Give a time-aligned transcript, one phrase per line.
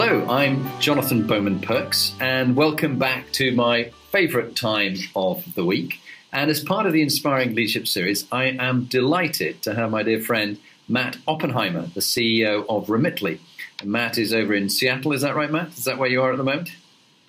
[0.00, 6.00] Hello, I'm Jonathan Bowman Perks, and welcome back to my favourite time of the week.
[6.32, 10.20] And as part of the Inspiring Leadership series, I am delighted to have my dear
[10.20, 10.56] friend
[10.88, 13.40] Matt Oppenheimer, the CEO of Remitly.
[13.80, 15.76] And Matt is over in Seattle, is that right, Matt?
[15.76, 16.70] Is that where you are at the moment?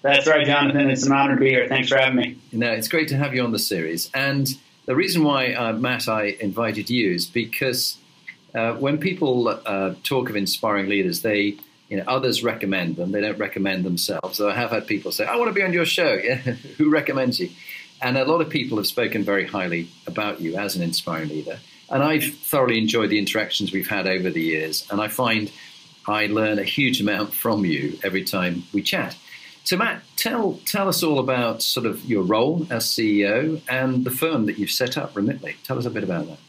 [0.04, 0.92] That's right, Jonathan.
[0.92, 1.68] It's an honor to be here.
[1.68, 2.38] Thanks for having me.
[2.52, 4.12] No, it's great to have you on the series.
[4.14, 4.48] And
[4.86, 7.98] the reason why, uh, Matt, I invited you is because
[8.54, 11.58] uh, when people uh, talk of inspiring leaders, they
[11.90, 13.12] you know, others recommend them.
[13.12, 14.38] They don't recommend themselves.
[14.38, 16.18] So I have had people say, "I want to be on your show."
[16.78, 17.50] Who recommends you?
[18.02, 21.60] And a lot of people have spoken very highly about you as an inspiring leader.
[21.90, 24.88] And I've thoroughly enjoyed the interactions we've had over the years.
[24.90, 25.52] And I find
[26.08, 29.18] I learn a huge amount from you every time we chat.
[29.64, 34.12] So, Matt, tell tell us all about sort of your role as CEO and the
[34.12, 35.56] firm that you've set up, Remitly.
[35.64, 36.40] Tell us a bit about that.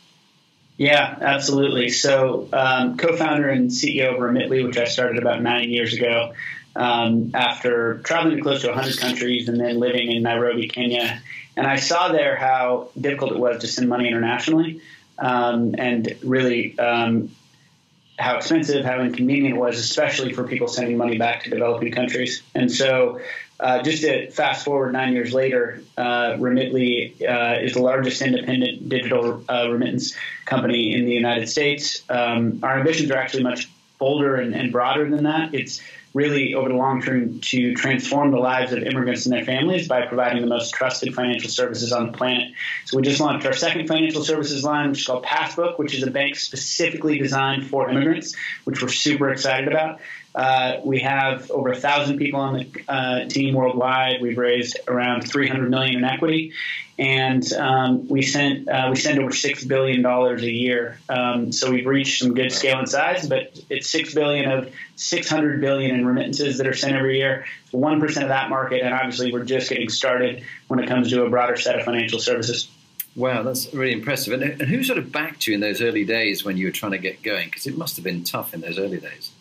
[0.80, 1.90] Yeah, absolutely.
[1.90, 6.32] So, um, co-founder and CEO of Remitly, which I started about nine years ago,
[6.74, 11.20] um, after traveling to close to 100 countries and then living in Nairobi, Kenya,
[11.54, 14.80] and I saw there how difficult it was to send money internationally,
[15.18, 17.30] um, and really um,
[18.20, 22.42] how expensive, how inconvenient it was, especially for people sending money back to developing countries.
[22.54, 23.20] And so
[23.58, 28.88] uh, just to fast forward nine years later, uh, Remitly uh, is the largest independent
[28.88, 32.02] digital uh, remittance company in the United States.
[32.10, 35.54] Um, our ambitions are actually much bolder and, and, broader than that.
[35.54, 35.82] It's
[36.12, 40.06] really over the long term to transform the lives of immigrants and their families by
[40.06, 42.52] providing the most trusted financial services on the planet.
[42.84, 46.02] So we just launched our second financial services line, which is called Passbook, which is
[46.02, 48.34] a bank specifically designed for immigrants,
[48.64, 50.00] which we're super excited about.
[50.34, 54.22] Uh, we have over a thousand people on the uh, team worldwide.
[54.22, 56.52] We've raised around 300 million in equity,
[56.98, 61.00] and um, we sent uh, we send over six billion dollars a year.
[61.08, 65.60] Um, so we've reached some good scale and size, but it's six billion of 600
[65.60, 67.46] billion in remittances that are sent every year.
[67.72, 71.24] One percent of that market, and obviously we're just getting started when it comes to
[71.24, 72.68] a broader set of financial services.
[73.16, 74.40] Wow, that's really impressive.
[74.40, 76.92] And, and who sort of backed you in those early days when you were trying
[76.92, 77.48] to get going?
[77.48, 79.32] Because it must have been tough in those early days.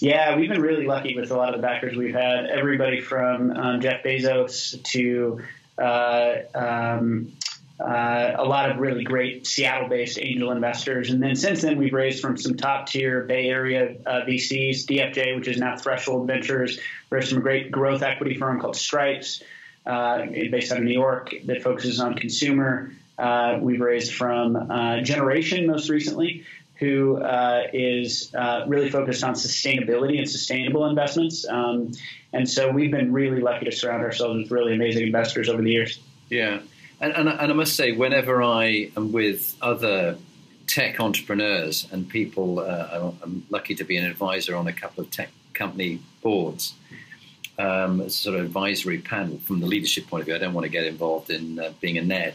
[0.00, 2.46] Yeah, we've been really lucky with a lot of the backers we've had.
[2.46, 5.42] Everybody from um, Jeff Bezos to
[5.76, 7.32] uh, um,
[7.78, 12.22] uh, a lot of really great Seattle-based angel investors, and then since then we've raised
[12.22, 17.40] from some top-tier Bay Area uh, VCs, DFJ, which is now Threshold Ventures, from a
[17.42, 19.42] great growth equity firm called Stripes,
[19.84, 22.90] uh, based out of New York, that focuses on consumer.
[23.18, 26.46] Uh, we've raised from uh, Generation most recently,
[26.80, 31.46] who uh, is uh, really focused on sustainability and sustainable investments.
[31.46, 31.92] Um,
[32.32, 35.70] and so we've been really lucky to surround ourselves with really amazing investors over the
[35.70, 36.00] years.
[36.30, 36.60] Yeah.
[37.00, 40.16] And, and, and I must say, whenever I am with other
[40.66, 45.10] tech entrepreneurs and people, uh, I'm lucky to be an advisor on a couple of
[45.10, 46.74] tech company boards.
[47.58, 50.34] Um, as a sort of advisory panel from the leadership point of view.
[50.34, 52.32] I don't want to get involved in uh, being a Ned,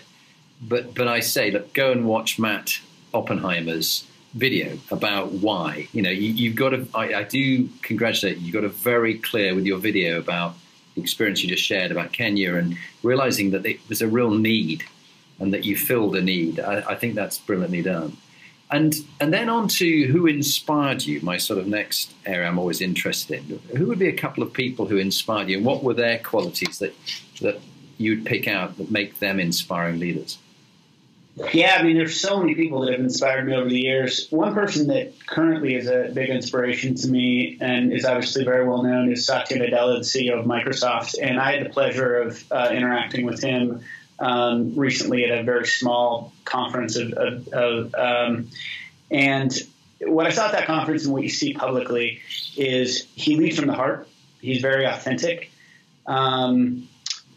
[0.61, 2.73] but but I say, look, go and watch Matt
[3.11, 4.05] Oppenheimer's
[4.35, 5.87] video about why.
[5.93, 6.87] You know, you, have got to.
[6.93, 8.47] I, do congratulate you.
[8.47, 10.55] You got a very clear with your video about
[10.93, 14.83] the experience you just shared about Kenya and realizing that it was a real need
[15.39, 16.59] and that you filled a need.
[16.59, 18.15] I, I, think that's brilliantly done.
[18.71, 21.21] And and then on to who inspired you.
[21.21, 23.59] My sort of next area I'm always interested in.
[23.77, 26.79] Who would be a couple of people who inspired you, and what were their qualities
[26.79, 26.93] that
[27.41, 27.61] that
[27.97, 30.39] you'd pick out that make them inspiring leaders?
[31.53, 34.27] Yeah, I mean, there's so many people that have inspired me over the years.
[34.29, 38.83] One person that currently is a big inspiration to me and is obviously very well
[38.83, 41.15] known is Satya Nadella, the CEO of Microsoft.
[41.21, 43.81] And I had the pleasure of uh, interacting with him
[44.19, 48.47] um, recently at a very small conference of, of, of um,
[49.11, 49.53] and
[50.01, 52.21] what I saw at that conference and what you see publicly
[52.55, 54.07] is he leads from the heart.
[54.39, 55.51] He's very authentic.
[56.05, 56.87] Um,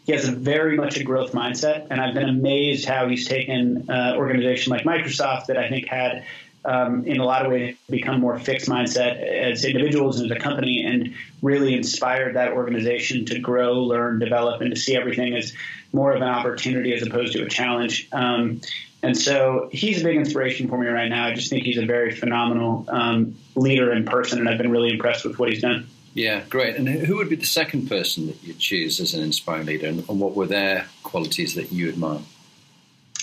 [0.09, 3.85] he has a very much a growth mindset, and I've been amazed how he's taken
[3.87, 6.25] an uh, organization like Microsoft that I think had,
[6.65, 10.39] um, in a lot of ways, become more fixed mindset as individuals and as a
[10.39, 11.13] company, and
[11.43, 15.53] really inspired that organization to grow, learn, develop, and to see everything as
[15.93, 18.09] more of an opportunity as opposed to a challenge.
[18.11, 18.61] Um,
[19.03, 21.27] And so he's a big inspiration for me right now.
[21.27, 24.89] I just think he's a very phenomenal um, leader in person, and I've been really
[24.89, 25.87] impressed with what he's done.
[26.13, 26.75] Yeah, great.
[26.75, 30.07] And who would be the second person that you choose as an inspiring leader, and,
[30.09, 32.21] and what were their qualities that you admire?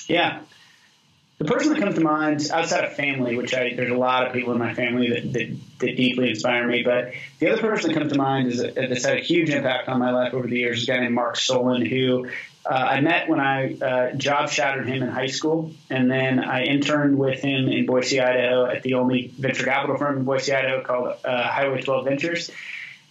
[0.09, 0.41] Yeah,
[1.39, 4.33] the person that comes to mind outside of family, which I there's a lot of
[4.33, 7.99] people in my family that, that, that deeply inspire me, but the other person that
[7.99, 10.79] comes to mind is that's had a huge impact on my life over the years
[10.79, 12.29] is a guy named Mark Solon, who
[12.65, 16.65] uh, I met when I uh, job shadowed him in high school, and then I
[16.65, 20.83] interned with him in Boise, Idaho, at the only venture capital firm in Boise, Idaho
[20.83, 22.51] called uh, Highway 12 Ventures.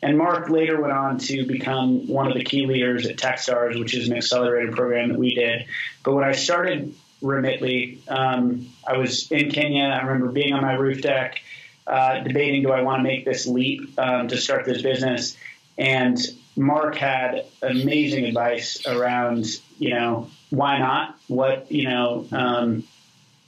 [0.05, 3.95] And Mark later went on to become one of the key leaders at TechStars, which
[3.95, 5.65] is an accelerated program that we did.
[6.03, 6.93] But when I started
[7.23, 9.85] Remitly, um, I was in Kenya.
[9.85, 11.41] I remember being on my roof deck,
[11.87, 15.35] uh, debating do I want to make this leap um, to start this business.
[15.75, 16.19] And
[16.55, 19.47] Mark had amazing advice around,
[19.79, 21.17] you know, why not?
[21.27, 22.83] What, you know, um,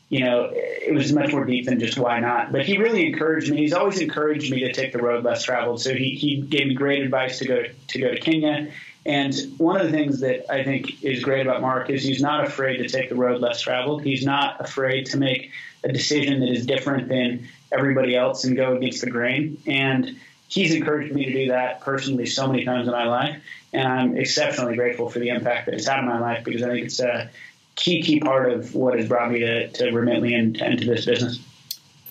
[0.10, 2.52] you know, it was much more deep than just why not.
[2.52, 3.58] But he really encouraged me.
[3.58, 5.82] He's always encouraged me to take the road less traveled.
[5.82, 8.72] So he, he gave me great advice to go to go to Kenya.
[9.06, 12.46] And one of the things that I think is great about Mark is he's not
[12.46, 14.04] afraid to take the road less traveled.
[14.04, 15.52] He's not afraid to make
[15.84, 19.62] a decision that is different than everybody else and go against the grain.
[19.66, 20.18] And
[20.48, 23.42] he's encouraged me to do that personally so many times in my life.
[23.74, 26.70] And I'm exceptionally grateful for the impact that it's had in my life because I
[26.70, 27.30] think it's a
[27.78, 31.06] key, key part of what has brought me to, to Remitly and, and to this
[31.06, 31.40] business.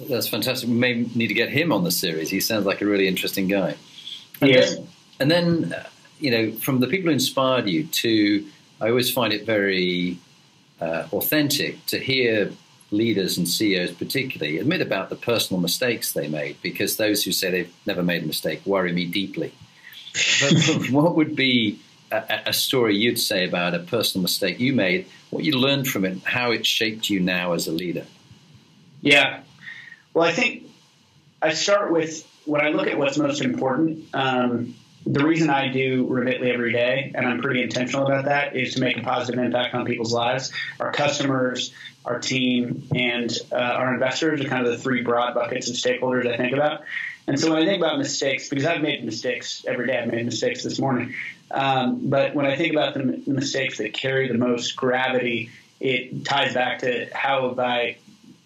[0.00, 0.68] That's fantastic.
[0.68, 2.30] We may need to get him on the series.
[2.30, 3.76] He sounds like a really interesting guy.
[4.40, 4.74] And yes.
[4.74, 5.86] Then, and then, uh,
[6.20, 8.46] you know, from the people who inspired you to,
[8.80, 10.18] I always find it very
[10.80, 12.52] uh, authentic to hear
[12.90, 17.50] leaders and CEOs, particularly, admit about the personal mistakes they made, because those who say
[17.50, 19.52] they've never made a mistake worry me deeply.
[20.40, 21.80] But what would be
[22.12, 25.06] a, a, story you'd say about a personal mistake you made,
[25.36, 28.06] what you learned from it, how it shaped you now as a leader?
[29.02, 29.42] Yeah.
[30.14, 30.64] Well, I think
[31.42, 34.06] I start with when I look at what's most important.
[34.14, 34.74] Um,
[35.04, 38.80] the reason I do Remitly every day, and I'm pretty intentional about that, is to
[38.80, 40.52] make a positive impact on people's lives.
[40.80, 41.72] Our customers,
[42.04, 46.26] our team, and uh, our investors are kind of the three broad buckets of stakeholders
[46.26, 46.82] I think about.
[47.28, 50.24] And so when I think about mistakes, because I've made mistakes every day, I've made
[50.24, 51.14] mistakes this morning.
[51.50, 55.50] Um, but when I think about the, mistakes that carry the most gravity,
[55.80, 57.98] it ties back to how have I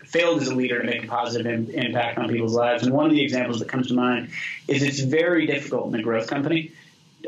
[0.04, 2.82] failed as a leader to make a positive Im- impact on people's lives.
[2.82, 4.30] And one of the examples that comes to mind
[4.66, 6.72] is it's very difficult in a growth company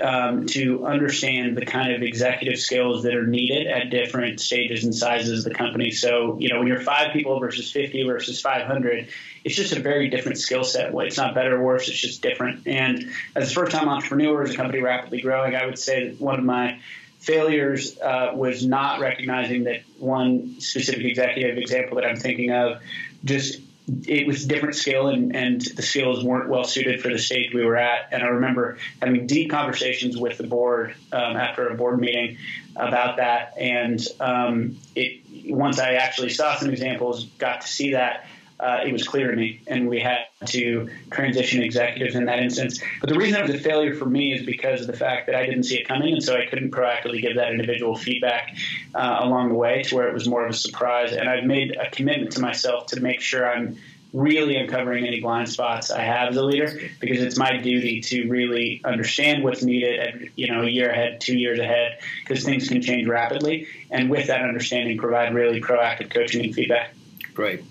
[0.00, 4.94] um, to understand the kind of executive skills that are needed at different stages and
[4.94, 5.90] sizes of the company.
[5.90, 9.08] So, you know, when you're five people versus 50 versus 500,
[9.44, 10.92] it's just a very different skill set.
[10.94, 12.66] It's not better or worse, it's just different.
[12.66, 16.20] And as a first time entrepreneur, as a company rapidly growing, I would say that
[16.20, 16.78] one of my
[17.18, 22.80] failures uh, was not recognizing that one specific executive example that I'm thinking of
[23.24, 27.18] just it was a different skill and, and the skills weren't well suited for the
[27.18, 28.08] stage we were at.
[28.12, 32.38] And I remember having deep conversations with the board um, after a board meeting
[32.76, 33.54] about that.
[33.58, 38.26] And um, it, once I actually saw some examples, got to see that,
[38.62, 42.80] uh, it was clear to me, and we had to transition executives in that instance.
[43.00, 45.34] But the reason it was a failure for me is because of the fact that
[45.34, 48.56] I didn't see it coming, and so I couldn't proactively give that individual feedback
[48.94, 51.12] uh, along the way to where it was more of a surprise.
[51.12, 53.76] And I've made a commitment to myself to make sure I'm
[54.12, 58.28] really uncovering any blind spots I have as a leader because it's my duty to
[58.28, 62.68] really understand what's needed at, you know a year ahead, two years ahead because things
[62.68, 66.94] can change rapidly and with that understanding provide really proactive coaching and feedback.
[67.32, 67.62] Great.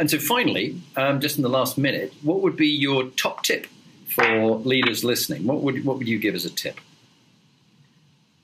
[0.00, 3.66] And so, finally, um, just in the last minute, what would be your top tip
[4.06, 5.46] for leaders listening?
[5.46, 6.80] What would what would you give as a tip?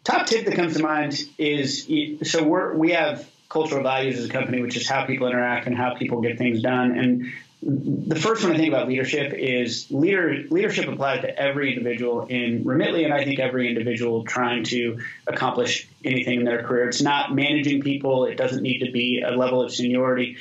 [0.05, 1.89] Top tip that comes to mind is
[2.25, 5.75] so we're, we have cultural values as a company, which is how people interact and
[5.75, 6.99] how people get things done.
[6.99, 7.33] And
[7.63, 12.65] the first one I think about leadership is leader leadership applies to every individual in
[12.65, 16.91] Remitly, and I think every individual trying to accomplish anything in their career.
[16.91, 20.37] It's not managing people; it doesn't need to be a level of seniority.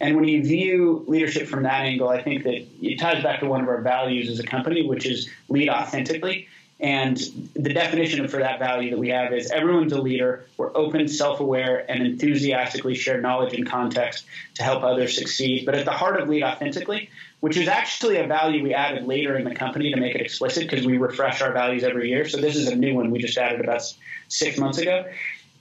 [0.00, 3.46] And when you view leadership from that angle, I think that it ties back to
[3.46, 6.48] one of our values as a company, which is lead authentically.
[6.78, 7.16] And
[7.54, 10.44] the definition for that value that we have is everyone's a leader.
[10.58, 14.26] We're open, self aware, and enthusiastically share knowledge and context
[14.56, 15.64] to help others succeed.
[15.64, 17.08] But at the heart of Lead Authentically,
[17.40, 20.68] which is actually a value we added later in the company to make it explicit
[20.68, 22.28] because we refresh our values every year.
[22.28, 23.80] So this is a new one we just added about
[24.28, 25.06] six months ago.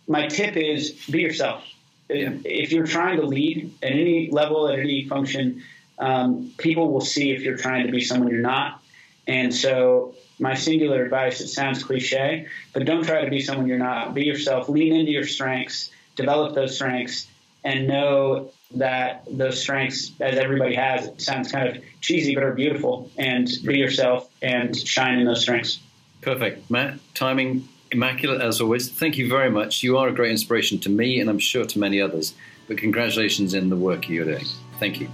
[0.09, 1.63] My tip is be yourself
[2.09, 2.31] yeah.
[2.43, 5.63] If you're trying to lead at any level, at any function,
[5.97, 8.81] um, people will see if you're trying to be someone you're not.
[9.27, 13.77] And so, my singular advice, it sounds cliche, but don't try to be someone you're
[13.77, 14.13] not.
[14.13, 17.27] Be yourself, lean into your strengths, develop those strengths,
[17.63, 22.53] and know that those strengths, as everybody has, it sounds kind of cheesy, but are
[22.53, 23.09] beautiful.
[23.17, 25.79] And be yourself and shine in those strengths.
[26.21, 26.69] Perfect.
[26.69, 28.89] Matt, timing immaculate as always.
[28.89, 29.83] Thank you very much.
[29.83, 32.33] You are a great inspiration to me and I'm sure to many others.
[32.67, 34.45] But congratulations in the work you're doing.
[34.79, 35.09] Thank you.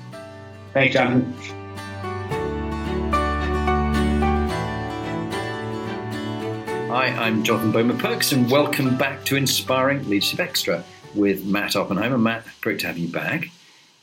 [0.73, 1.33] Thanks, Jonathan.
[6.89, 10.83] Hi, I'm Jonathan Bowman Perks, and welcome back to Inspiring Leadership Extra
[11.15, 12.17] with Matt Oppenheimer.
[12.17, 13.49] Matt, great to have you back.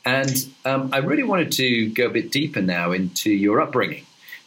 [0.05, 4.05] And um, I really wanted to go a bit deeper now into your upbringing.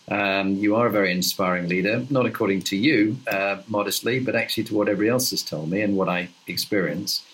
[0.09, 4.65] Um, you are a very inspiring leader, not according to you, uh, modestly, but actually
[4.65, 7.25] to what everybody else has told me and what I experience.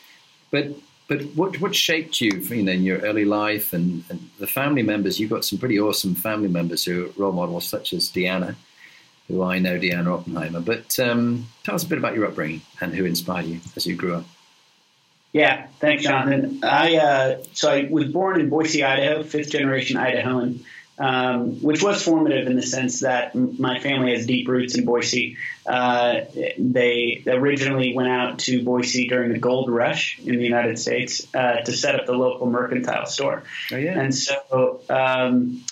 [0.51, 0.69] But
[1.09, 4.83] but what what shaped you, you know, in your early life and, and the family
[4.83, 5.19] members?
[5.19, 8.55] You've got some pretty awesome family members who are role models, such as Deanna,
[9.29, 10.61] who I know, Deanna Oppenheimer.
[10.61, 13.97] But um, tell us a bit about your upbringing and who inspired you as you
[13.97, 14.25] grew up.
[15.33, 16.61] Yeah, thanks, Jonathan.
[16.63, 20.61] I uh, so I was born in Boise, Idaho, fifth generation Idahoan
[20.99, 25.37] um, which was formative in the sense that my family has deep roots in Boise.
[25.67, 26.23] Uh,
[26.59, 31.61] they originally went out to Boise during the gold rush in the United States uh,
[31.61, 33.45] to set up the local mercantile store.
[33.73, 33.99] Oh, yeah.
[33.99, 35.65] And so um,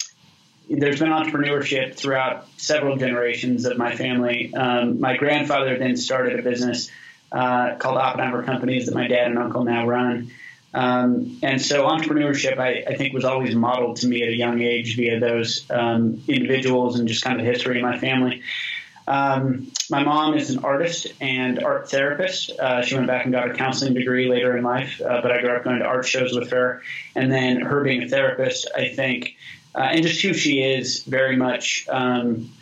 [0.71, 4.55] there's been entrepreneurship throughout several generations of my family.
[4.55, 6.91] Um, my grandfather then started a business
[7.33, 10.31] uh, called Oppenheimer Companies that my dad and uncle now run.
[10.77, 14.61] Um, and so entrepreneurship, I, I, think, was always modeled to me at a young
[14.61, 18.43] age via those um, individuals and just kind of the history of my family.
[19.09, 22.51] Um, my mom is an artist and art therapist.
[22.51, 25.41] Uh, she went back and got a counseling degree later in life, uh, but I
[25.41, 26.83] grew up going to art shows with her.
[27.15, 29.35] And then her being a therapist, I think,
[29.75, 32.53] uh, and just who she is, very much um,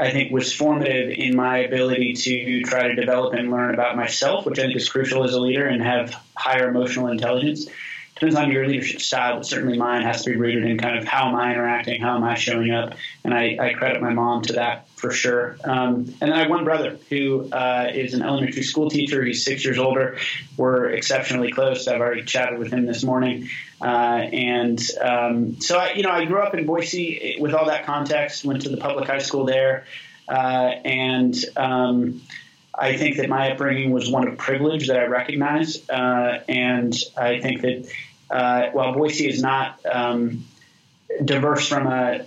[0.00, 4.46] I think was formative in my ability to try to develop and learn about myself,
[4.46, 7.66] which I think is crucial as a leader and have higher emotional intelligence.
[8.14, 11.04] Depends on your leadership style, but certainly mine has to be rooted in kind of
[11.04, 14.42] how am I interacting, how am I showing up, and I, I credit my mom
[14.42, 15.56] to that for sure.
[15.64, 19.24] Um, and then I have one brother who uh, is an elementary school teacher.
[19.24, 20.18] He's six years older.
[20.58, 21.88] We're exceptionally close.
[21.88, 23.48] I've already chatted with him this morning.
[23.80, 27.86] Uh, and um, so, I, you know, I grew up in Boise with all that
[27.86, 29.86] context, went to the public high school there.
[30.28, 32.20] Uh, and um,
[32.74, 35.88] I think that my upbringing was one of privilege that I recognize.
[35.88, 37.90] Uh, and I think that
[38.30, 40.44] uh, while Boise is not um,
[41.24, 42.20] diverse from a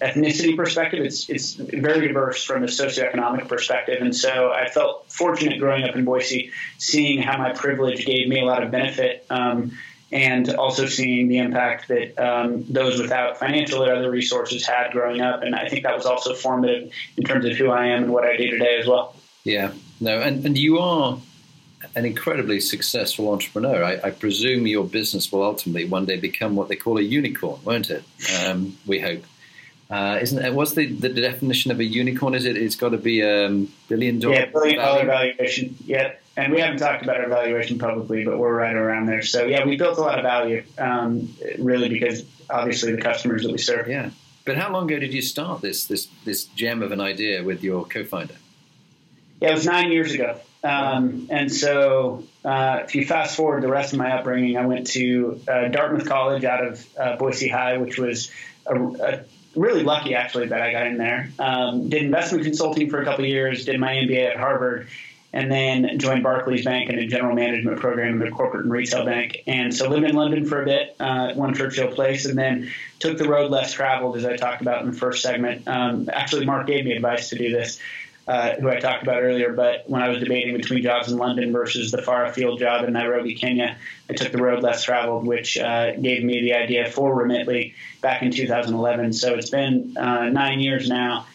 [0.00, 1.04] ethnicity perspective.
[1.04, 5.94] It's it's very diverse from a socioeconomic perspective, and so I felt fortunate growing up
[5.94, 9.26] in Boise, seeing how my privilege gave me a lot of benefit.
[9.30, 9.72] Um,
[10.10, 15.22] and also seeing the impact that um, those without financial or other resources had growing
[15.22, 15.42] up.
[15.42, 18.24] And I think that was also formative in terms of who I am and what
[18.24, 19.16] I do today as well.
[19.42, 21.18] Yeah, no, and, and you are
[21.94, 23.82] an incredibly successful entrepreneur.
[23.82, 27.60] I, I, presume your business will ultimately one day become what they call a unicorn,
[27.64, 28.04] won't it?
[28.44, 29.24] Um, we hope.
[29.90, 30.54] Uh, isn't it?
[30.54, 32.34] What's the, the definition of a unicorn?
[32.34, 32.56] Is it?
[32.56, 34.34] It's got to be a um, billion dollar.
[34.34, 35.76] Yeah, billion dollar valuation.
[35.84, 39.20] Yeah, and we haven't talked about our valuation publicly, but we're right around there.
[39.20, 43.52] So yeah, we built a lot of value, um, really, because obviously the customers that
[43.52, 43.86] we serve.
[43.86, 44.10] Yeah.
[44.44, 47.62] But how long ago did you start this this this gem of an idea with
[47.62, 48.34] your co-founder?
[49.42, 50.38] Yeah, it was nine years ago.
[50.64, 54.86] Um, and so, uh, if you fast forward the rest of my upbringing, I went
[54.88, 58.30] to uh, Dartmouth College out of uh, Boise High, which was
[58.66, 59.24] a, a
[59.56, 61.30] really lucky actually that I got in there.
[61.38, 64.88] Um, did investment consulting for a couple years, did my MBA at Harvard,
[65.32, 69.04] and then joined Barclays Bank in a general management program in the corporate and retail
[69.04, 69.38] bank.
[69.46, 73.16] And so lived in London for a bit, uh, One Churchill Place, and then took
[73.16, 75.66] the road less traveled, as I talked about in the first segment.
[75.66, 77.78] Um, actually, Mark gave me advice to do this
[78.26, 79.52] uh, who I talked about earlier.
[79.52, 82.92] But when I was debating between jobs in London versus the far afield job in
[82.92, 83.76] Nairobi, Kenya,
[84.08, 88.22] I took the road less traveled, which uh, gave me the idea for Remitly back
[88.22, 89.12] in 2011.
[89.12, 91.26] So it's been uh, nine years now.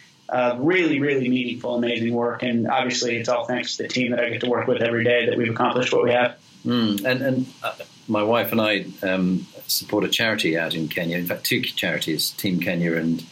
[0.57, 4.29] Really, really meaningful, amazing work, and obviously it's all thanks to the team that I
[4.29, 6.37] get to work with every day that we've accomplished what we have.
[6.65, 7.73] Mm, and, and uh,
[8.07, 11.17] my wife and I um, support a charity out in Kenya.
[11.17, 13.25] In fact, two charities, Team Kenya and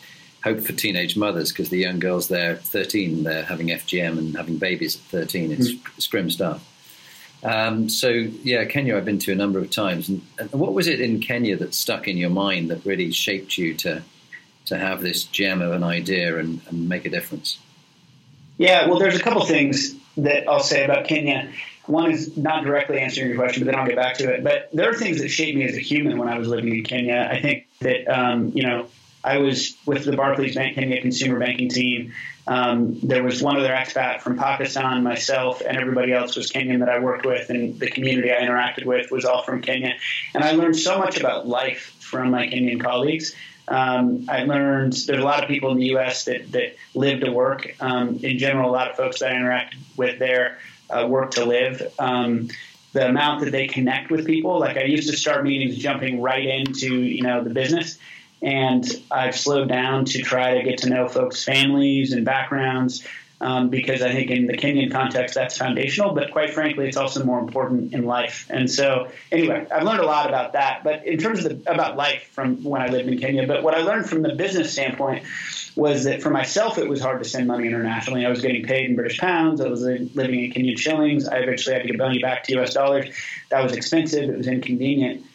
[0.46, 4.58] hope for teenage mothers because the young girls there, 13, they're having FGM and having
[4.58, 5.52] babies at 13.
[5.52, 6.12] It's mm.
[6.12, 6.64] grim stuff.
[7.44, 10.08] Um, so yeah, Kenya I've been to a number of times.
[10.08, 13.58] And, and, what was it in Kenya that stuck in your mind that really shaped
[13.58, 14.04] you to
[14.66, 17.60] to have this gem of an idea and, and make a difference?
[18.58, 21.52] Yeah, well, there's a couple things that I'll say about Kenya.
[21.86, 24.44] One is not directly answering your question, but then I'll get back to it.
[24.44, 26.84] But there are things that shaped me as a human when I was living in
[26.84, 27.28] Kenya.
[27.32, 28.88] I think that um, you know
[29.26, 32.14] I was with the Barclays Bank Kenya consumer banking team.
[32.46, 36.90] Um, there was one other expat from Pakistan, myself, and everybody else was Kenyan that
[36.90, 39.96] I worked with, and the community I interacted with was all from Kenya.
[40.36, 43.36] And I learned so much about life from my Kenyan colleagues.
[43.68, 46.26] Um, I learned there's a lot of people in the U.S.
[46.26, 47.76] that, that live to work.
[47.80, 50.60] Um, in general, a lot of folks that I interact with there
[50.92, 51.82] uh, work to live.
[51.98, 52.50] Um,
[52.94, 56.46] the amount that they connect with people, like I used to start meetings jumping right
[56.46, 57.98] into you know the business,
[58.42, 63.06] and I've slowed down to try to get to know folks' families and backgrounds
[63.42, 67.24] um, because I think in the Kenyan context that's foundational, but quite frankly, it's also
[67.24, 68.48] more important in life.
[68.50, 70.84] And so, anyway, I've learned a lot about that.
[70.84, 73.76] But in terms of the, about life from when I lived in Kenya, but what
[73.76, 75.24] I learned from the business standpoint
[75.76, 78.26] was that for myself, it was hard to send money internationally.
[78.26, 79.60] I was getting paid in British pounds.
[79.60, 81.28] I was living in Kenyan shillings.
[81.28, 82.74] I eventually had to get money back to U.S.
[82.74, 83.14] dollars.
[83.50, 84.30] That was expensive.
[84.30, 85.26] It was inconvenient.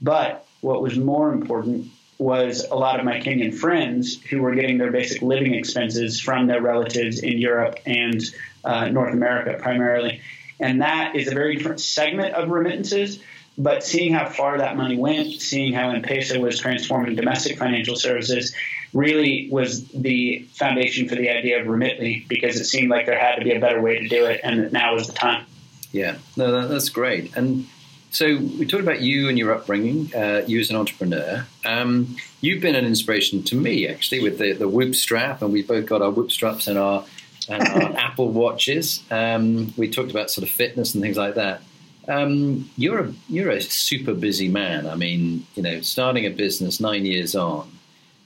[0.00, 1.88] But what was more important
[2.20, 6.46] was a lot of my Kenyan friends who were getting their basic living expenses from
[6.46, 8.20] their relatives in Europe and
[8.64, 10.20] uh, North America primarily.
[10.60, 13.20] And that is a very different segment of remittances.
[13.56, 18.54] But seeing how far that money went, seeing how M-Pesa was transforming domestic financial services,
[18.92, 23.36] really was the foundation for the idea of Remitly because it seemed like there had
[23.36, 25.46] to be a better way to do it, and now was the time.
[25.92, 27.36] Yeah, no, that's great.
[27.36, 27.66] And
[28.10, 31.46] so we talked about you and your upbringing, uh, you as an entrepreneur.
[31.64, 35.62] Um, you've been an inspiration to me, actually, with the, the Whoop strap, and we
[35.62, 37.04] both got our Whoop straps and our,
[37.48, 39.02] and our Apple watches.
[39.12, 41.62] Um, we talked about sort of fitness and things like that.
[42.08, 44.88] Um, you're a you're a super busy man.
[44.88, 47.70] I mean, you know, starting a business nine years on,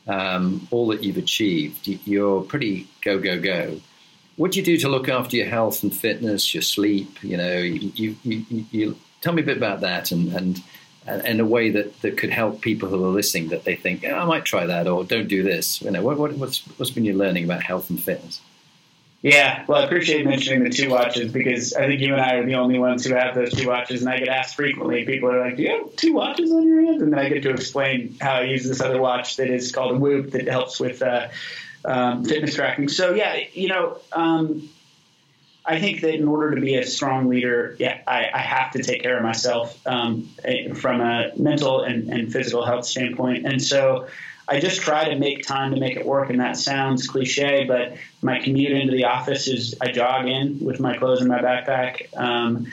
[0.07, 3.81] um, all that you've achieved, you're pretty go go go.
[4.37, 7.23] What do you do to look after your health and fitness, your sleep?
[7.23, 10.63] You know, you, you, you, you tell me a bit about that and and
[11.27, 14.15] in a way that, that could help people who are listening that they think oh,
[14.15, 15.83] I might try that or don't do this.
[15.83, 18.41] You know, what, what, what's what's been your learning about health and fitness?
[19.23, 22.45] Yeah, well, I appreciate mentioning the two watches because I think you and I are
[22.45, 25.07] the only ones who have those two watches, and I get asked frequently.
[25.07, 27.43] People are like, "Do you have two watches on your hands?" And then I get
[27.45, 30.79] to explain how I use this other watch that is called a Whoop that helps
[30.79, 31.29] with uh,
[31.87, 32.89] um, fitness tracking.
[32.89, 34.69] So yeah, you know, um,
[35.67, 38.83] I think that in order to be a strong leader, yeah, I, I have to
[38.83, 43.47] take care of myself um, eh, from a mental and, and, physical health standpoint.
[43.47, 44.07] And so
[44.47, 46.29] I just try to make time to make it work.
[46.29, 50.81] And that sounds cliche, but my commute into the office is I jog in with
[50.81, 52.15] my clothes in my backpack.
[52.15, 52.67] Um,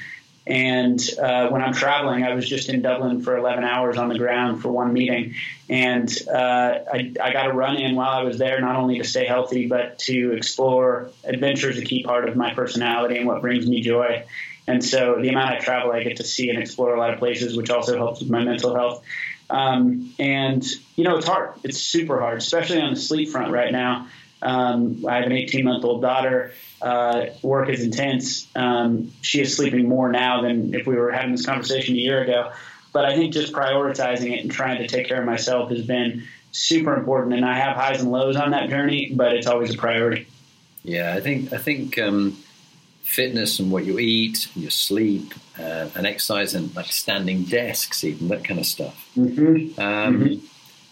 [0.47, 4.17] and uh, when I'm traveling, I was just in Dublin for 11 hours on the
[4.17, 5.35] ground for one meeting.
[5.69, 9.03] And uh, I, I got to run in while I was there, not only to
[9.03, 11.11] stay healthy, but to explore.
[11.23, 14.25] Adventure is a key part of my personality and what brings me joy.
[14.67, 17.19] And so the amount I travel, I get to see and explore a lot of
[17.19, 19.03] places, which also helps with my mental health.
[19.49, 21.53] Um, and, you know, it's hard.
[21.63, 24.07] It's super hard, especially on the sleep front right now.
[24.41, 26.53] Um, I have an 18 month old daughter.
[26.81, 28.47] Uh, work is intense.
[28.55, 32.23] Um, she is sleeping more now than if we were having this conversation a year
[32.23, 32.51] ago.
[32.93, 36.23] But I think just prioritizing it and trying to take care of myself has been
[36.51, 37.35] super important.
[37.35, 40.27] And I have highs and lows on that journey, but it's always a priority.
[40.83, 42.37] Yeah, I think I think um,
[43.03, 48.29] fitness and what you eat, your sleep, uh, and exercise, and like standing desks, even
[48.29, 49.09] that kind of stuff.
[49.15, 49.79] Mm-hmm.
[49.79, 50.45] Um, mm-hmm.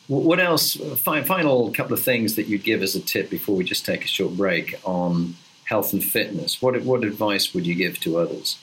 [0.10, 0.74] What else?
[0.76, 4.08] Final couple of things that you'd give as a tip before we just take a
[4.08, 6.60] short break on health and fitness.
[6.64, 8.58] What what advice would you give to others?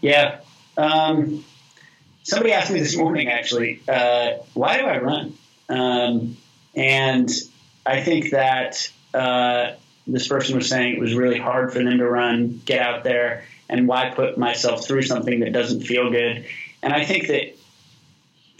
[0.00, 0.40] Yeah,
[0.76, 1.44] um,
[2.24, 5.38] somebody asked me this morning actually, uh, why do I run?
[5.68, 6.36] Um,
[6.74, 7.30] and
[7.86, 9.74] I think that uh,
[10.08, 13.44] this person was saying it was really hard for them to run, get out there,
[13.68, 16.46] and why put myself through something that doesn't feel good.
[16.82, 17.56] And I think that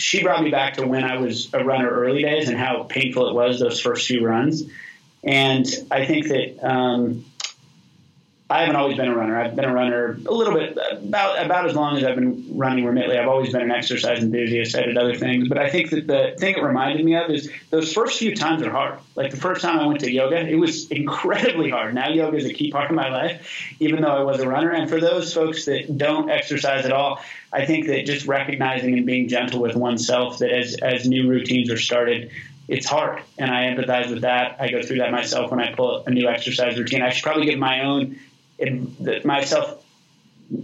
[0.02, 3.28] she brought me back to when I was a runner early days and how painful
[3.28, 4.64] it was those first few runs.
[5.22, 7.24] And I think that um,
[8.52, 9.40] I haven't always been a runner.
[9.40, 12.84] I've been a runner a little bit about about as long as I've been running
[12.84, 13.18] Remitly.
[13.18, 14.76] I've always been an exercise enthusiast.
[14.76, 17.50] I did other things, but I think that the thing it reminded me of is
[17.70, 18.98] those first few times are hard.
[19.16, 21.94] Like the first time I went to yoga, it was incredibly hard.
[21.94, 24.70] Now yoga is a key part of my life, even though I was a runner.
[24.70, 27.22] And for those folks that don't exercise at all,
[27.54, 31.70] I think that just recognizing and being gentle with oneself that as as new routines
[31.70, 32.30] are started,
[32.68, 33.22] it's hard.
[33.38, 34.56] And I empathize with that.
[34.60, 37.00] I go through that myself when I pull a new exercise routine.
[37.00, 38.18] I should probably give my own
[39.24, 39.82] myself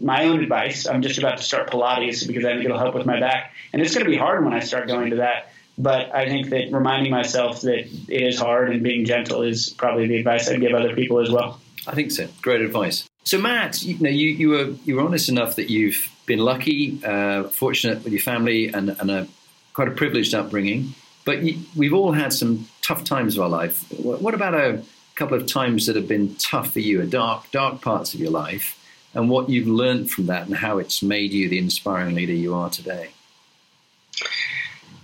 [0.01, 0.87] my own advice.
[0.87, 3.81] I'm just about to start Pilates because I think it'll help with my back, and
[3.81, 5.51] it's going to be hard when I start going to that.
[5.79, 10.09] But I think that reminding myself that it is hard and being gentle is probably
[10.09, 11.61] the advice I'd give other people as well.
[11.87, 12.27] I think so.
[12.43, 13.09] Great advice.
[13.23, 17.01] So Matt, you know, you, you were you were honest enough that you've been lucky,
[17.05, 19.29] uh, fortunate with your family, and, and a
[19.73, 20.95] quite a privileged upbringing.
[21.25, 23.85] But you, we've all had some tough times of our life.
[23.93, 24.83] What about a
[25.19, 28.79] couple of times that have been tough for you, dark, dark parts of your life,
[29.15, 32.55] and what you've learned from that, and how it's made you the inspiring leader you
[32.55, 33.11] are today?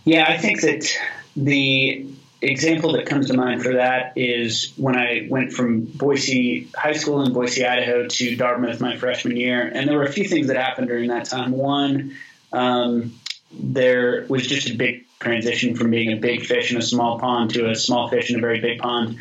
[0.04, 0.88] Yeah, I think that
[1.34, 2.06] the
[2.42, 7.22] example that comes to mind for that is when I went from Boise High School
[7.22, 9.62] in Boise, Idaho to Dartmouth my freshman year.
[9.62, 11.52] And there were a few things that happened during that time.
[11.52, 12.16] One,
[12.52, 13.14] um,
[13.50, 17.54] there was just a big transition from being a big fish in a small pond
[17.54, 19.16] to a small fish in a very big pond.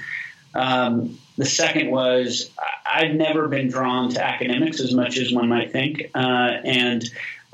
[0.53, 2.51] Um, the second was
[2.85, 6.11] I'd never been drawn to academics as much as one might think.
[6.13, 6.17] Uh,
[6.63, 7.03] and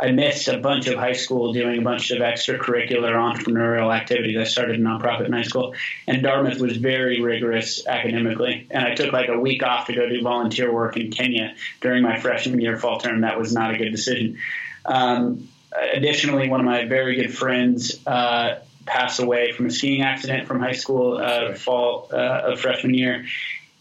[0.02, 4.38] I missed a bunch of high school doing a bunch of extracurricular entrepreneurial activities.
[4.38, 5.76] I started a nonprofit in high school,
[6.08, 8.68] and Dartmouth was very rigorous academically.
[8.72, 12.02] And I took like a week off to go do volunteer work in Kenya during
[12.02, 13.22] my freshman year fall term.
[13.22, 14.38] That was not a good decision.
[14.86, 15.50] Um,
[15.94, 20.60] additionally, one of my very good friends uh, passed away from a skiing accident from
[20.60, 23.26] high school uh, fall uh, of freshman year.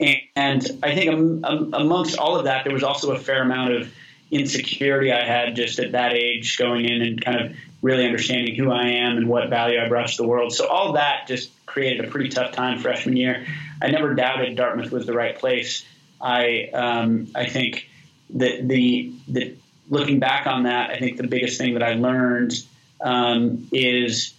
[0.00, 3.92] And I think amongst all of that, there was also a fair amount of
[4.30, 8.70] insecurity I had just at that age going in and kind of really understanding who
[8.70, 10.52] I am and what value I brought to the world.
[10.52, 13.46] So all that just created a pretty tough time freshman year.
[13.82, 15.84] I never doubted Dartmouth was the right place.
[16.20, 17.88] I um, I think
[18.34, 19.56] that the the
[19.88, 22.52] looking back on that, I think the biggest thing that I learned
[23.00, 24.34] um, is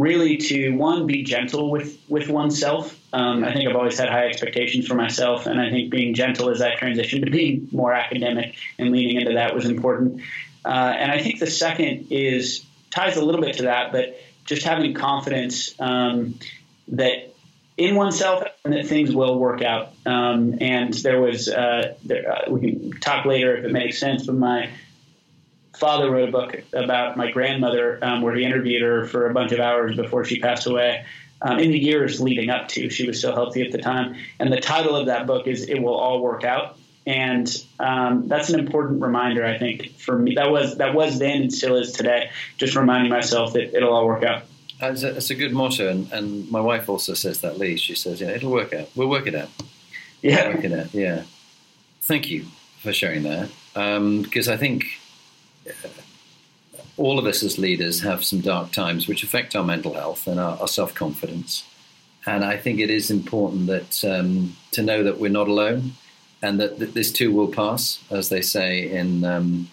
[0.00, 2.98] really to one be gentle with with oneself.
[3.12, 6.48] Um, I think I've always had high expectations for myself, and I think being gentle
[6.48, 10.22] as I transitioned to being more academic and leaning into that was important.
[10.64, 14.62] Uh, and I think the second is ties a little bit to that, but just
[14.62, 16.38] having confidence um,
[16.88, 17.34] that
[17.76, 19.92] in oneself and that things will work out.
[20.06, 24.24] Um, and there was uh, there, uh, we can talk later if it makes sense,
[24.24, 24.70] but my
[25.80, 29.50] father wrote a book about my grandmother um, where he interviewed her for a bunch
[29.52, 31.04] of hours before she passed away.
[31.42, 34.14] Um, in the years leading up to, she was still healthy at the time.
[34.38, 38.50] And the title of that book is "It Will All Work Out," and um, that's
[38.50, 40.34] an important reminder, I think, for me.
[40.34, 42.30] That was that was then and still is today.
[42.58, 44.42] Just reminding myself that it'll all work out.
[44.82, 47.58] It's a, it's a good motto, and, and, my wife also says that.
[47.58, 48.90] Lee, she says, "Yeah, it'll work out.
[48.94, 49.48] We'll work it out."
[50.20, 50.94] Yeah, we'll work it out.
[50.94, 51.22] Yeah.
[52.02, 52.46] Thank you
[52.82, 54.84] for sharing that, because um, I think
[57.00, 60.38] all of us as leaders have some dark times which affect our mental health and
[60.38, 61.64] our, our self confidence.
[62.26, 65.92] And I think it is important that um, to know that we're not alone,
[66.42, 69.24] and that, that, this too will pass, as they say in.
[69.24, 69.70] Um,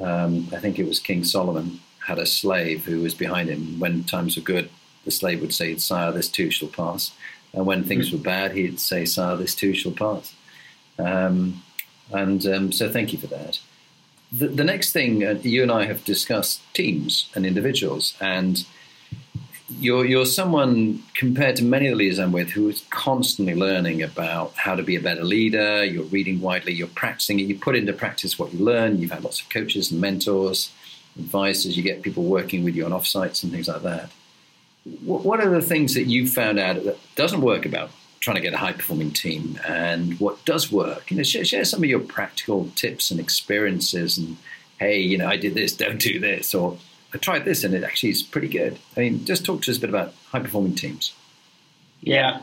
[0.00, 3.80] um, I think it was King Solomon had a slave who was behind him.
[3.80, 4.70] When times were good,
[5.04, 7.12] the slave would say, "Sire, this too shall pass,"
[7.54, 10.34] and when things were bad, he'd say, "Sire, this too shall pass."
[10.98, 11.62] Um,
[12.12, 13.58] and um, so, thank you for that.
[14.30, 18.66] The, the next thing uh, you and I have discussed teams and individuals, and
[19.70, 24.02] you're you're someone compared to many of the leaders I'm with who is constantly learning
[24.02, 25.84] about how to be a better leader.
[25.84, 28.98] You're reading widely, you're practicing it, you put into practice what you learn.
[28.98, 30.72] You've had lots of coaches and mentors,
[31.18, 31.76] advisors.
[31.76, 34.10] You get people working with you on offsites and things like that.
[35.04, 38.54] What are the things that you found out that doesn't work about trying to get
[38.54, 41.10] a high performing team and what does work.
[41.10, 44.18] You know, share, share, some of your practical tips and experiences.
[44.18, 44.36] And
[44.78, 46.78] hey, you know, I did this, don't do this, or
[47.14, 48.78] I tried this and it actually is pretty good.
[48.96, 51.14] I mean, just talk to us a bit about high performing teams.
[52.00, 52.40] Yeah.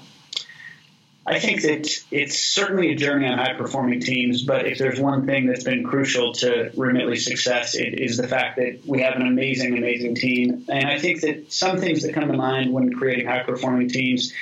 [1.28, 5.26] I think that it's certainly a journey on high performing teams, but if there's one
[5.26, 9.24] thing that's been crucial to Remitly's success, it is the fact that we have an
[9.24, 10.66] amazing, amazing team.
[10.70, 14.34] And I think that some things that come to mind when creating high performing teams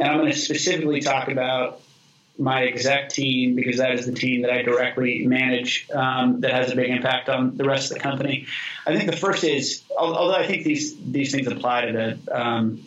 [0.00, 1.82] and I'm going to specifically talk about
[2.38, 6.72] my exec team because that is the team that I directly manage um, that has
[6.72, 8.46] a big impact on the rest of the company.
[8.86, 12.82] I think the first is, although I think these these things apply to the um,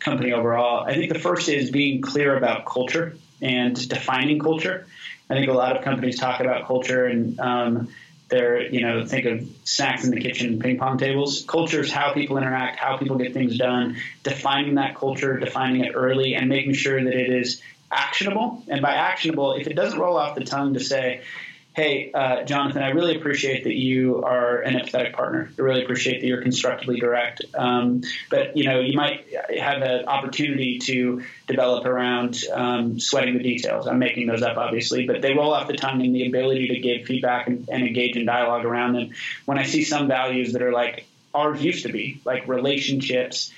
[0.00, 4.88] company overall, I think the first is being clear about culture and defining culture.
[5.30, 7.88] I think a lot of companies talk about culture and um,
[8.28, 11.44] they're, you know, think of snacks in the kitchen, ping pong tables.
[11.46, 15.92] Culture is how people interact, how people get things done, defining that culture, defining it
[15.94, 18.64] early, and making sure that it is actionable.
[18.68, 21.22] And by actionable, if it doesn't roll off the tongue to say,
[21.76, 25.50] hey, uh, Jonathan, I really appreciate that you are an empathetic partner.
[25.58, 27.42] I really appreciate that you're constructively direct.
[27.54, 29.26] Um, but you know, you might
[29.60, 33.86] have an opportunity to develop around um, sweating the details.
[33.86, 36.78] I'm making those up, obviously, but they roll off the tongue and the ability to
[36.78, 39.10] give feedback and, and engage in dialogue around them.
[39.44, 43.52] When I see some values that are like ours used to be, like relationships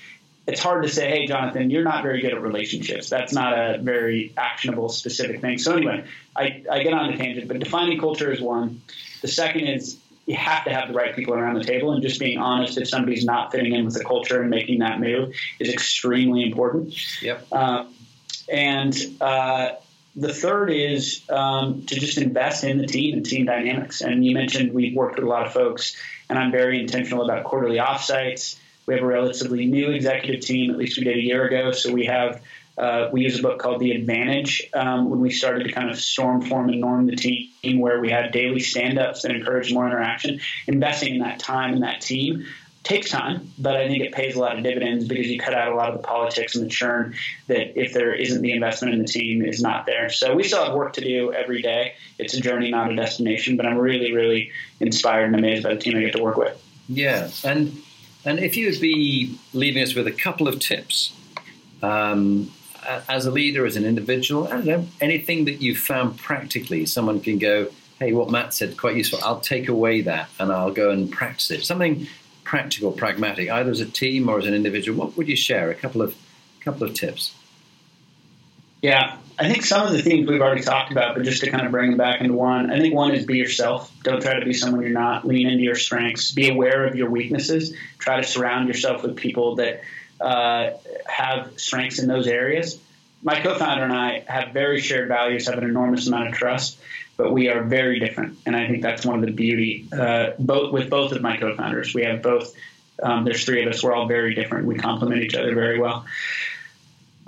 [0.49, 3.07] it's hard to say, hey, Jonathan, you're not very good at relationships.
[3.07, 5.59] That's not a very actionable, specific thing.
[5.59, 8.81] So, anyway, I, I get on the tangent, but defining culture is one.
[9.21, 12.19] The second is you have to have the right people around the table, and just
[12.19, 15.69] being honest if somebody's not fitting in with the culture and making that move is
[15.69, 16.95] extremely important.
[17.21, 17.53] Yep.
[17.53, 17.93] Um,
[18.51, 19.73] and uh,
[20.15, 24.01] the third is um, to just invest in the team and team dynamics.
[24.01, 25.95] And you mentioned we've worked with a lot of folks,
[26.27, 28.57] and I'm very intentional about quarterly offsites.
[28.89, 31.71] We have a relatively new executive team, at least we did a year ago.
[31.71, 32.41] So we have
[32.75, 35.99] uh, we use a book called The Advantage um, when we started to kind of
[35.99, 39.85] storm form and norm the team, where we had daily stand ups that encourage more
[39.85, 40.39] interaction.
[40.65, 42.47] Investing in that time in that team
[42.81, 45.71] takes time, but I think it pays a lot of dividends because you cut out
[45.71, 47.13] a lot of the politics and the churn
[47.45, 50.09] that if there isn't the investment in the team is not there.
[50.09, 51.93] So we still have work to do every day.
[52.17, 55.79] It's a journey, not a destination, but I'm really, really inspired and amazed by the
[55.79, 56.59] team I get to work with.
[56.87, 57.79] Yeah, and
[58.25, 61.13] and if you would be leaving us with a couple of tips
[61.81, 62.51] um,
[63.07, 67.21] as a leader, as an individual, I don't know, anything that you found practically, someone
[67.21, 69.19] can go, hey, what Matt said, quite useful.
[69.23, 71.63] I'll take away that and I'll go and practice it.
[71.65, 72.07] Something
[72.43, 74.97] practical, pragmatic, either as a team or as an individual.
[74.97, 75.69] What would you share?
[75.69, 76.15] A couple of
[76.61, 77.33] couple of tips.
[78.81, 81.65] Yeah, I think some of the things we've already talked about, but just to kind
[81.65, 83.89] of bring them back into one, I think one is be yourself.
[84.03, 85.25] Don't try to be someone you're not.
[85.25, 86.33] Lean into your strengths.
[86.33, 87.73] Be aware of your weaknesses.
[87.99, 89.81] Try to surround yourself with people that
[90.19, 90.71] uh,
[91.07, 92.81] have strengths in those areas.
[93.23, 96.77] My co-founder and I have very shared values, have an enormous amount of trust,
[97.15, 99.87] but we are very different, and I think that's one of the beauty.
[99.91, 102.53] Uh, both with both of my co-founders, we have both.
[103.01, 103.81] Um, there's three of us.
[103.81, 104.67] We're all very different.
[104.67, 106.05] We complement each other very well.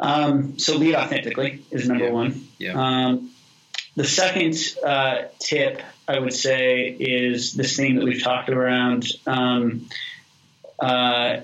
[0.02, 2.12] Um, so lead authentically is number yeah.
[2.12, 2.48] one.
[2.58, 2.74] Yeah.
[2.74, 3.32] Um,
[3.96, 9.06] the second uh, tip I would say is this thing that we've talked around.
[9.28, 9.88] Um,
[10.80, 11.42] uh,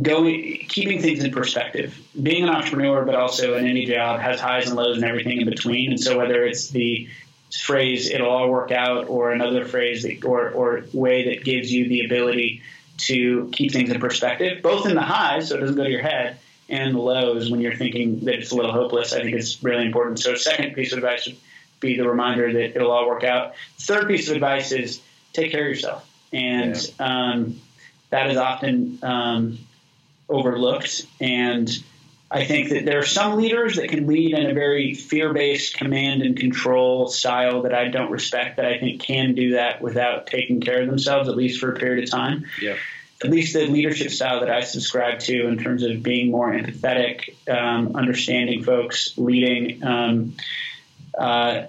[0.00, 4.68] going keeping things in perspective being an entrepreneur but also in any job has highs
[4.68, 7.08] and lows and everything in between and so whether it's the
[7.50, 11.88] phrase it'll all work out or another phrase that, or, or way that gives you
[11.88, 12.62] the ability
[12.98, 16.02] to keep things in perspective both in the highs so it doesn't go to your
[16.02, 16.38] head
[16.68, 19.84] and the lows when you're thinking that it's a little hopeless i think it's really
[19.84, 21.36] important so second piece of advice would
[21.80, 25.00] be the reminder that it'll all work out third piece of advice is
[25.32, 27.30] take care of yourself and yeah.
[27.32, 27.60] um,
[28.10, 29.58] that is often um,
[30.28, 31.06] overlooked.
[31.20, 31.70] And
[32.30, 35.76] I think that there are some leaders that can lead in a very fear based
[35.76, 40.26] command and control style that I don't respect, that I think can do that without
[40.26, 42.46] taking care of themselves, at least for a period of time.
[42.60, 42.76] Yeah.
[43.22, 47.34] At least the leadership style that I subscribe to in terms of being more empathetic,
[47.48, 49.82] um, understanding folks, leading.
[49.82, 50.36] Um,
[51.18, 51.66] uh,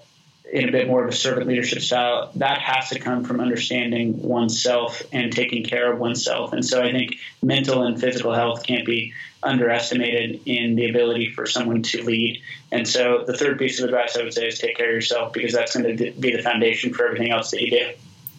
[0.52, 4.22] in a bit more of a servant leadership style, that has to come from understanding
[4.22, 6.54] oneself and taking care of oneself.
[6.54, 11.46] And so I think mental and physical health can't be underestimated in the ability for
[11.46, 12.42] someone to lead.
[12.72, 15.34] And so the third piece of advice I would say is take care of yourself
[15.34, 17.92] because that's going to be the foundation for everything else that you do.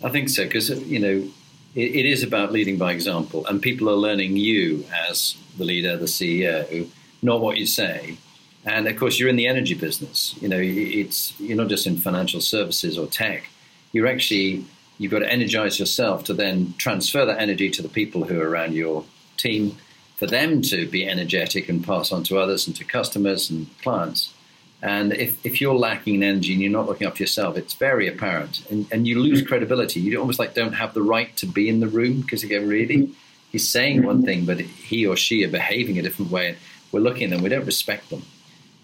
[0.03, 1.31] I think so because you know
[1.75, 5.97] it, it is about leading by example, and people are learning you as the leader,
[5.97, 6.89] the CEO,
[7.23, 8.17] not what you say.
[8.65, 10.35] And of course, you're in the energy business.
[10.41, 13.49] You know, it's you're not just in financial services or tech.
[13.93, 14.65] You're actually
[14.99, 18.49] you've got to energize yourself to then transfer that energy to the people who are
[18.49, 19.05] around your
[19.39, 19.77] team,
[20.17, 24.35] for them to be energetic and pass on to others and to customers and clients.
[24.83, 28.09] And if, if you're lacking in energy and you're not looking after yourself, it's very
[28.09, 29.47] apparent, and, and you lose mm.
[29.47, 30.01] credibility.
[30.01, 32.97] You almost like don't have the right to be in the room because again, really,
[32.97, 33.15] mm.
[33.53, 34.25] he's saying one mm-hmm.
[34.25, 36.57] thing, but he or she are behaving a different way.
[36.93, 38.23] We're looking at them, we don't respect them.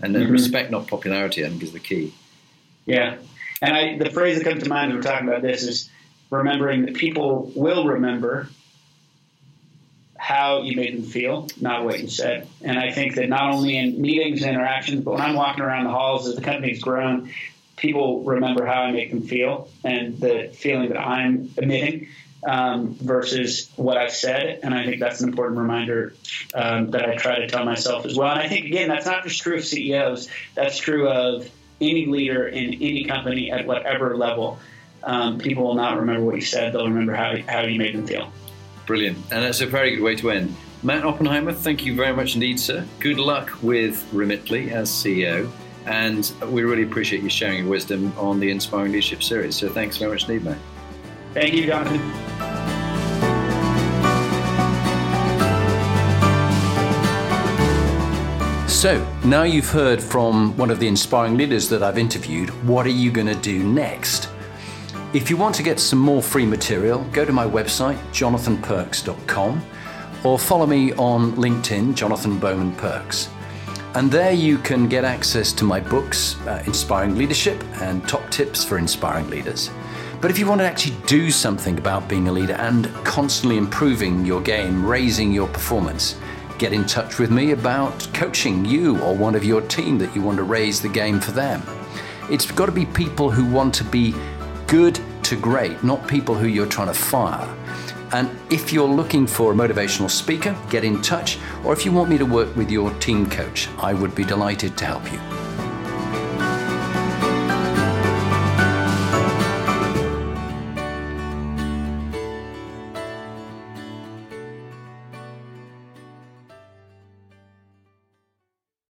[0.00, 0.30] And mm-hmm.
[0.30, 2.12] respect, not popularity, I think is the key.
[2.85, 3.16] Yeah.
[3.62, 5.88] And I, the phrase that comes to mind when we're talking about this is
[6.28, 8.48] remembering that people will remember
[10.18, 12.48] how you made them feel, not what you said.
[12.62, 15.85] And I think that not only in meetings and interactions, but when I'm walking around
[15.85, 17.31] the halls as the company's grown,
[17.76, 22.09] people remember how I make them feel and the feeling that I'm emitting
[22.46, 24.61] um, versus what I've said.
[24.62, 26.14] And I think that's an important reminder
[26.55, 28.31] um, that I try to tell myself as well.
[28.31, 31.50] And I think, again, that's not just true of CEOs, that's true of
[31.81, 34.59] any leader in any company at whatever level.
[35.02, 38.07] Um, people will not remember what you said, they'll remember how, how you made them
[38.07, 38.33] feel.
[38.87, 39.18] Brilliant.
[39.31, 40.55] And that's a very good way to end.
[40.83, 42.87] Matt Oppenheimer, thank you very much indeed, sir.
[43.01, 45.51] Good luck with Remitly as CEO.
[45.87, 49.57] And we really appreciate you sharing your wisdom on the Inspiring Leadership series.
[49.57, 50.59] So thanks very much indeed, Matt.
[51.35, 52.01] Thank you, Jonathan.
[58.68, 62.90] So, now you've heard from one of the inspiring leaders that I've interviewed, what are
[62.90, 64.29] you going to do next?
[65.12, 69.64] If you want to get some more free material, go to my website, jonathanperks.com,
[70.25, 73.29] or follow me on LinkedIn, Jonathan Bowman Perks.
[73.95, 78.64] And there you can get access to my books, uh, Inspiring Leadership and Top Tips
[78.64, 79.71] for Inspiring Leaders.
[80.21, 84.27] But if you want to actually do something about being a leader and constantly improving
[84.27, 86.19] your game, raising your performance,
[86.59, 90.21] get in touch with me about coaching you or one of your team that you
[90.21, 91.62] want to raise the game for them.
[92.29, 94.12] It's got to be people who want to be
[94.66, 97.48] good to great, not people who you're trying to fire.
[98.12, 101.38] And if you're looking for a motivational speaker, get in touch.
[101.64, 104.76] Or if you want me to work with your team coach, I would be delighted
[104.79, 105.45] to help you.